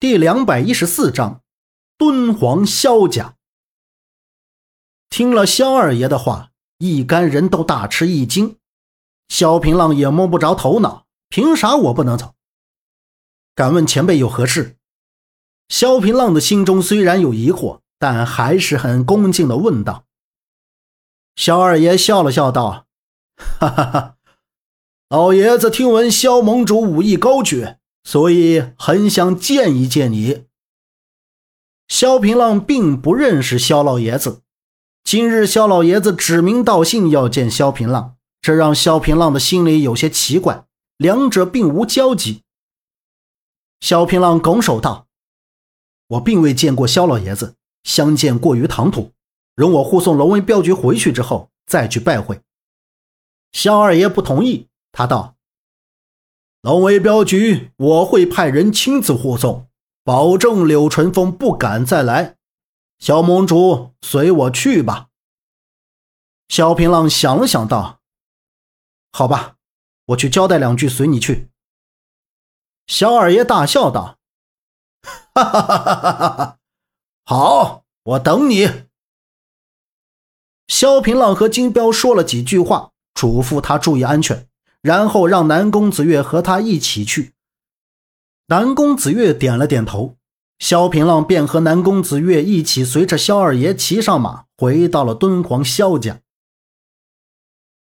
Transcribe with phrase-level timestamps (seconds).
[0.00, 1.42] 第两百一十四章，
[1.96, 3.34] 敦煌萧家。
[5.10, 8.58] 听了萧二爷的话，一干人都大吃一惊。
[9.28, 12.36] 萧平浪也摸不着头脑，凭啥我不能走？
[13.56, 14.76] 敢问前辈有何事？
[15.68, 20.04] 萧平浪的心中虽然有疑惑，但还是很恭敬的问道。
[21.34, 22.86] 萧二爷笑了笑道
[23.34, 24.16] ：“哈哈哈，
[25.08, 27.77] 老爷子听闻萧盟主武艺高绝。”
[28.08, 30.46] 所以很想见一见你。
[31.88, 34.40] 萧平浪并不认识萧老爷子，
[35.04, 40.64] 今日萧老爷子指名道姓要见萧平浪，这让萧平浪的心里有些奇怪，
[40.96, 42.44] 两者并无交集。
[43.80, 45.06] 萧平浪拱手道
[46.08, 49.12] ：“我并未见过萧老爷子，相见过于唐突，
[49.54, 52.40] 容我护送龙威镖局回去之后再去拜会。”
[53.52, 55.34] 萧二爷不同意，他道。
[56.62, 59.68] 龙威镖局，我会派人亲自护送，
[60.02, 62.36] 保证柳淳风不敢再来。
[62.98, 65.06] 小盟主，随我去吧。
[66.48, 68.00] 萧平浪想了想，道
[69.12, 69.54] ：“好吧，
[70.06, 71.48] 我去交代两句，随你去。”
[72.88, 74.18] 萧二爷大笑道
[75.34, 76.58] ：“哈哈哈哈哈哈！
[77.24, 78.88] 好，我等你。”
[80.66, 84.48] 萧平浪和金彪说了几句话，嘱咐他注意安全。
[84.82, 87.32] 然后让南宫子月和他一起去。
[88.46, 90.16] 南宫子月点了点头，
[90.58, 96.20] 萧平浪便和南宫子月一起随着萧二爷骑上马，回到了敦煌萧家。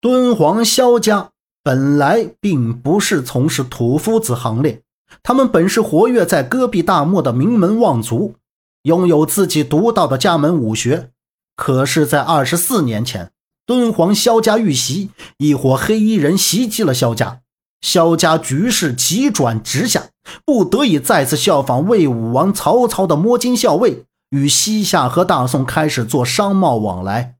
[0.00, 1.30] 敦煌萧家
[1.62, 4.82] 本来并不是从事土夫子行列，
[5.22, 8.34] 他们本是活跃在戈壁大漠的名门望族，
[8.82, 11.10] 拥有自己独到的家门武学。
[11.56, 13.32] 可是，在二十四年前。
[13.70, 17.42] 敦煌萧家遇袭，一伙黑衣人袭击了萧家，
[17.80, 20.06] 萧家局势急转直下，
[20.44, 27.36] 不得已再次效仿魏武王曹操的摸金校尉，与西夏和大宋开始做商贸往来。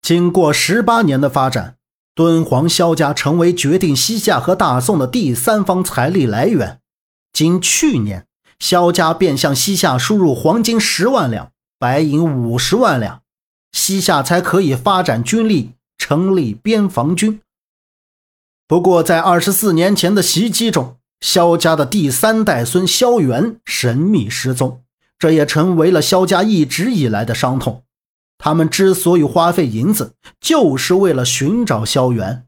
[0.00, 1.76] 经过十八年的发展，
[2.14, 6.80] 敦煌萧家成为决定西夏和大宋的第三方财力来源。
[7.34, 8.24] 仅去年，
[8.58, 13.20] 萧家便向西夏输入黄金十万两，白银五十万两。
[13.76, 17.42] 西夏才可以发展军力，成立边防军。
[18.66, 24.82] 不过，在二十四年前的袭击中，萧家的第三代孙萧元神秘失踪，
[25.18, 27.84] 这也成为了萧家一直以来的伤痛。
[28.38, 32.46] 他们之所以花费银子，就是为了寻找萧元。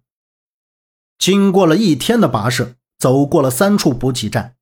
[1.19, 4.55] 经过了一天的跋涉，走过了三处补给站，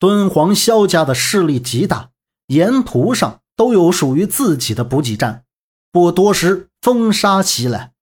[0.00, 2.10] 敦煌萧家的势力极大，
[2.48, 5.44] 沿途上都有属于自己的补给站。
[5.92, 7.92] 不多时，风沙袭来。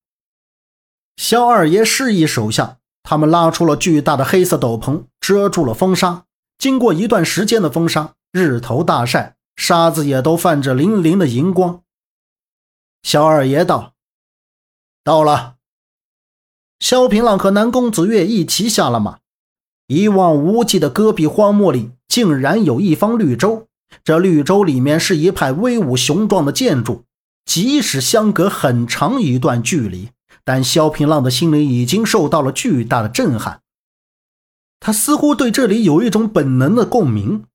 [1.16, 6.24] 萧二爷示意手下，他们拉出了巨大的黑色斗篷，遮住了风沙。
[6.56, 11.82] 经过一段时间的风沙，日头大晒，沙子也都泛着粼粼的银光。
[13.02, 13.94] 萧二爷道
[15.02, 15.56] ：“到了。”
[16.78, 19.18] 萧平浪和南宫子月一齐下了马。
[19.88, 23.66] 一望无际的戈壁荒漠里，竟然有一方绿洲。
[24.04, 27.04] 这绿洲里面是一派威武雄壮的建筑。
[27.50, 30.10] 即使相隔很长一段距离，
[30.44, 33.62] 但萧平浪的心里已经受到了巨大的震撼。
[34.78, 37.46] 他似乎对这里有一种本能的共鸣。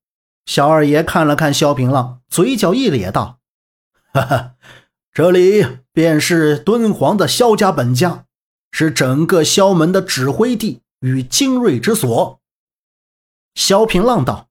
[0.44, 3.38] 小二爷看了看萧平浪，嘴角一咧，道
[4.12, 4.54] ：“哈哈，
[5.14, 8.26] 这里便是敦煌的萧家本家，
[8.70, 12.38] 是整个萧门的指挥地与精锐之所。”
[13.56, 14.50] 萧平浪道：“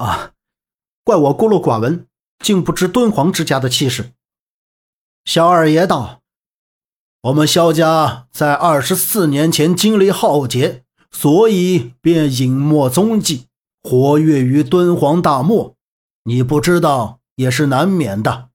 [0.00, 0.32] 啊，
[1.04, 2.06] 怪我孤陋寡闻，
[2.38, 4.12] 竟不知敦煌之家的气势。”
[5.24, 6.22] 萧二爷道
[7.22, 13.46] ：“我们萧家在二十四年前经历浩劫，所以便隐没踪迹，
[13.82, 15.76] 活跃于敦煌大漠。
[16.24, 18.48] 你不知道也是难免的。”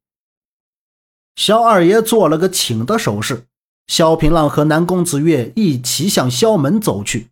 [1.35, 3.45] 萧二爷做了个请的手势，
[3.87, 7.29] 萧平浪和南宫子月一起向萧门走去。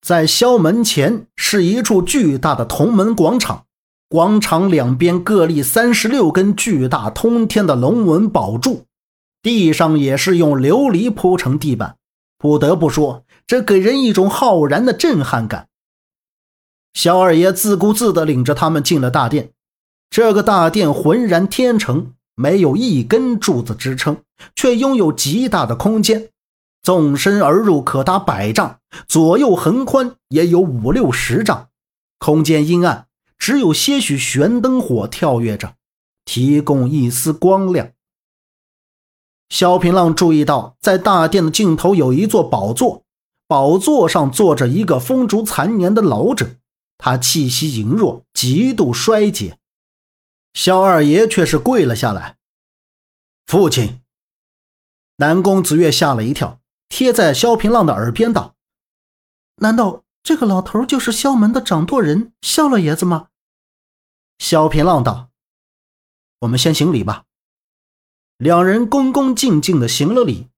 [0.00, 3.66] 在萧门前是一处巨大的铜门广场。
[4.10, 8.86] 广场两边各立三十六根巨大通天的龙纹宝柱，
[9.40, 11.94] 地上也是用琉璃铺成地板。
[12.36, 15.68] 不得不说，这给人一种浩然的震撼感。
[16.92, 19.52] 小二爷自顾自地领着他们进了大殿。
[20.10, 24.16] 这个大殿浑然天成，没有一根柱子支撑，
[24.56, 26.30] 却拥有极大的空间，
[26.82, 31.68] 纵深而入可达百丈，左右横宽也有五六十丈，
[32.18, 33.06] 空间阴暗。
[33.40, 35.74] 只有些许悬灯火跳跃着，
[36.26, 37.92] 提供一丝光亮。
[39.48, 43.02] 萧平浪注意到，在大殿的尽头有一座宝座，
[43.48, 46.58] 宝座上坐着一个风烛残年的老者，
[46.98, 49.58] 他气息羸弱，极度衰竭。
[50.52, 52.36] 萧二爷却是跪了下来
[53.46, 54.02] ：“父亲。”
[55.16, 56.60] 南宫子月吓了一跳，
[56.90, 58.54] 贴在萧平浪的耳边道
[59.56, 63.28] ：“难道这个老头就是萧门的掌舵人萧老爷子吗？”
[64.40, 65.28] 萧平浪道
[66.40, 67.24] ：“我们先行礼吧。”
[68.38, 70.48] 两人恭恭敬敬的行了礼。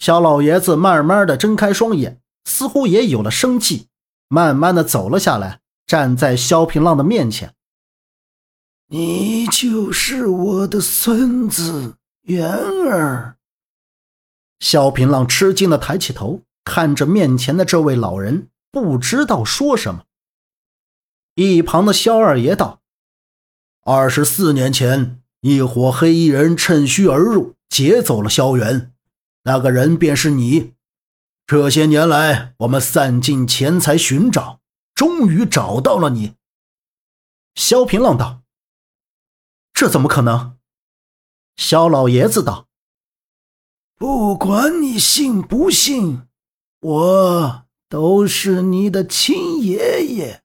[0.00, 3.86] 萧老爷子慢慢的睁开双眼，似乎也有了生气，
[4.26, 7.54] 慢慢的走了下来，站在萧平浪的面前。
[8.88, 13.38] 你就是我的孙子元儿。
[14.58, 20.04] 萧平浪吃惊的抬起头，看着面前的这位老人，不知道说什么。
[21.36, 22.82] 一旁的萧二爷道
[23.84, 28.92] ：“二十四年前，一伙黑衣人趁虚而入，劫走了萧元。”
[29.46, 30.72] 那个人便是你。
[31.46, 34.60] 这些年来，我们散尽钱财寻找，
[34.94, 36.36] 终于找到了你。
[37.54, 38.42] 萧平浪道
[39.74, 40.56] ：“这怎么可能？”
[41.56, 42.68] 萧老爷子道
[43.96, 46.26] ：“不管你信不信，
[46.80, 50.42] 我都是你的亲爷爷。”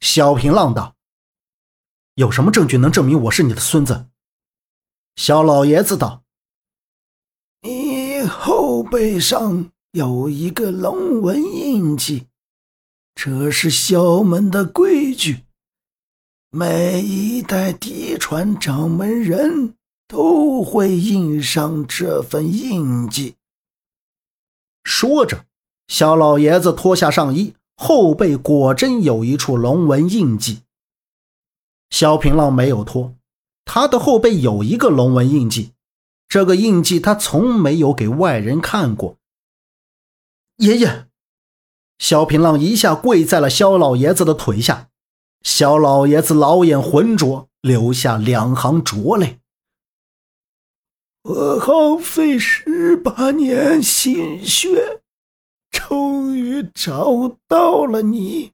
[0.00, 0.96] 萧平浪道
[2.14, 4.06] ：“有什么证据能证明我是你的孙子？”
[5.16, 6.22] 萧老爷子道。
[7.62, 12.26] 你后背上有一个龙纹印记，
[13.14, 15.44] 这是萧门的规矩，
[16.50, 19.74] 每一代嫡传掌门人
[20.08, 23.36] 都会印上这份印记。
[24.82, 25.44] 说着，
[25.86, 30.62] 萧老爷子脱下上衣，后背果真有一处龙纹印记。
[31.92, 33.14] 萧平浪没有脱，
[33.66, 35.72] 他的后背有一个龙纹印记。
[36.26, 39.18] 这个印记他从没有给外人看过。
[40.56, 41.08] 爷爷，
[41.98, 44.88] 萧平浪一下跪在了萧老爷子的腿下，
[45.42, 49.40] 萧老爷子老眼浑浊，流下两行浊泪。
[51.24, 55.02] 我耗费十八年心血，
[55.70, 58.52] 终于找到了你，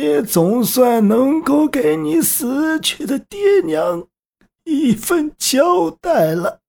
[0.00, 4.08] 也总算能够给你死去的爹娘。
[4.64, 6.60] 一份交代了。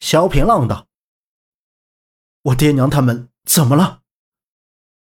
[0.00, 0.86] 萧平浪道
[2.42, 4.02] ：“我爹娘他们怎么了？”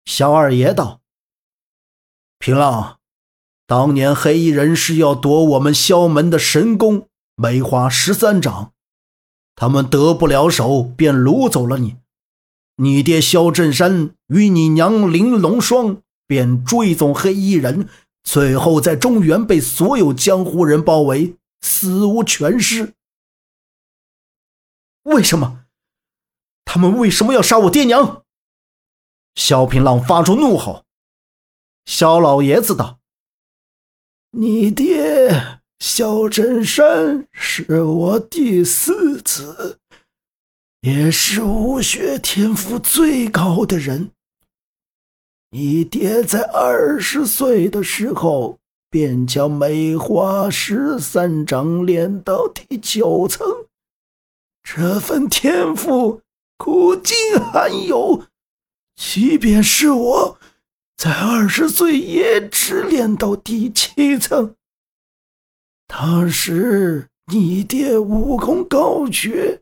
[0.05, 1.01] 萧二爷道
[2.37, 2.99] ：“平浪，
[3.65, 8.73] 当年黑衣人是要夺我们萧门的神功梅花十三掌，
[9.55, 11.97] 他们得不了手，便掳走了你。
[12.75, 16.01] 你爹萧振山与你娘玲珑霜
[16.31, 17.89] 便追踪黑衣人。”
[18.23, 22.93] 最后，在中原被所有江湖人包围，死无全尸。
[25.03, 25.65] 为什么？
[26.63, 28.23] 他们为什么要杀我爹娘？
[29.35, 30.85] 萧平浪发出怒吼。
[31.85, 32.99] 萧老爷子道
[34.37, 39.79] ：“你爹萧振山是我第四子，
[40.81, 44.11] 也是武学天赋最高的人。”
[45.53, 48.57] 你爹在二十岁的时候
[48.89, 53.45] 便将梅花十三掌练到第九层，
[54.63, 56.21] 这份天赋
[56.57, 58.23] 古今罕有。
[58.95, 60.37] 即便是我，
[60.95, 64.55] 在二十岁也只练到第七层。
[65.85, 69.61] 当时你爹武功高绝，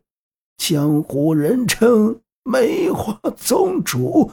[0.56, 4.30] 江湖人称梅花宗主。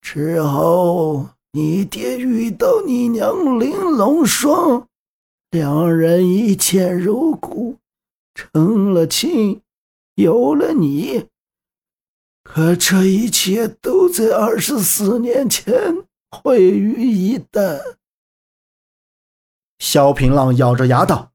[0.00, 4.88] 之后，你爹遇到你娘玲珑霜，
[5.50, 7.76] 两人一见如故，
[8.34, 9.62] 成了亲，
[10.14, 11.26] 有了你。
[12.42, 17.96] 可这一切都在二十四年前毁于一旦。
[19.78, 21.32] 萧平浪咬着牙道：“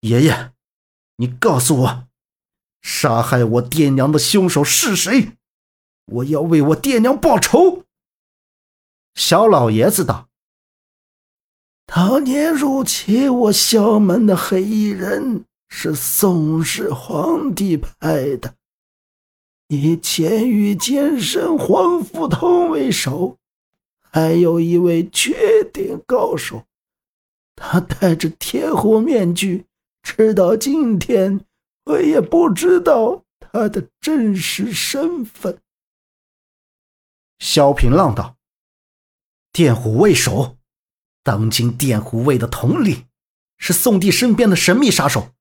[0.00, 0.52] 爷爷，
[1.16, 2.08] 你告诉我，
[2.82, 5.32] 杀害我爹娘的凶手是谁？”
[6.06, 7.84] 我要为我爹娘报仇。
[9.14, 10.28] 小老爷子道
[11.86, 18.54] ：“当年入侵我萧门的黑衣人是宋氏皇帝派的，
[19.68, 23.36] 以监狱监神黄福通为首，
[24.12, 26.64] 还有一位绝顶高手，
[27.56, 29.64] 他戴着铁虎面具，
[30.02, 31.40] 直到今天，
[31.86, 35.58] 我也不知道他的真实身份。”
[37.38, 38.36] 萧平浪道
[39.52, 40.56] ：“电虎卫首，
[41.22, 43.06] 当今电虎卫的统领，
[43.58, 45.34] 是宋帝身边的神秘杀手。”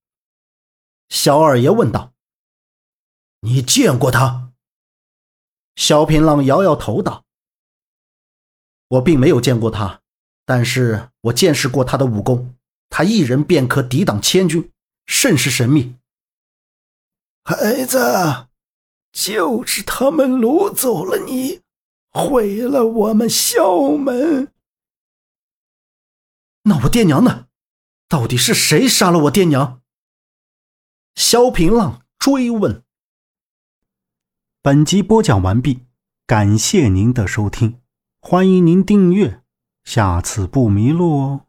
[1.10, 2.14] 萧二爷问道
[3.42, 4.54] ：“你见过他？”
[5.76, 7.26] 萧平浪摇摇头道
[8.88, 10.02] ：“我并没有见过他，
[10.46, 12.56] 但是我见识过他的武功，
[12.90, 14.72] 他一人便可抵挡千军，
[15.06, 15.96] 甚是神秘。”
[17.44, 18.48] 孩子，
[19.12, 21.62] 就是他们掳走了你，
[22.16, 24.54] 毁了我们校门。
[26.64, 27.48] 那我爹娘呢？
[28.08, 29.82] 到底是谁杀了我爹娘？
[31.16, 32.84] 萧平浪追问。
[34.62, 35.82] 本集播讲完毕，
[36.26, 37.82] 感谢您的收听，
[38.22, 39.42] 欢迎您订阅，
[39.84, 41.46] 下次不迷路哦。